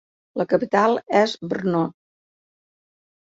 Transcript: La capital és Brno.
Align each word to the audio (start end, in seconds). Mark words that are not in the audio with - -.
La 0.41 0.45
capital 0.53 0.95
és 1.19 1.35
Brno. 1.51 1.83